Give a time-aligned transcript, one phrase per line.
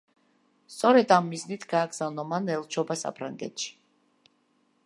[0.75, 3.73] სწორედ ამ მიზნით გააგზავნა მან ელჩობა საფრანგეთში.